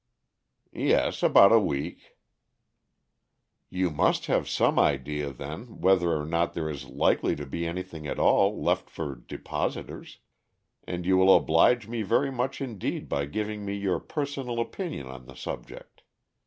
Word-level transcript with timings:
"Yes, 0.73 1.21
about 1.21 1.51
a 1.51 1.59
week." 1.59 2.17
"You 3.69 3.91
must 3.91 4.25
have 4.25 4.49
some 4.49 4.79
idea, 4.79 5.31
then, 5.31 5.79
whether 5.79 6.11
or 6.19 6.25
not 6.25 6.53
there 6.55 6.67
is 6.67 6.85
likely 6.89 7.35
to 7.35 7.45
be 7.45 7.67
anything 7.67 8.07
at 8.07 8.17
all 8.17 8.59
left 8.59 8.89
for 8.89 9.13
depositors, 9.13 10.17
and 10.87 11.05
you 11.05 11.17
will 11.17 11.35
oblige 11.35 11.87
me 11.87 12.01
very 12.01 12.31
much 12.31 12.61
indeed 12.61 13.09
by 13.09 13.25
giving 13.25 13.63
me 13.63 13.75
your 13.75 13.99
personal 13.99 14.59
opinion 14.59 15.05
on 15.05 15.27
the 15.27 15.35
subject. 15.35 16.01